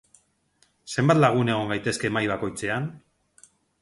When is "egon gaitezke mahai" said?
1.55-2.31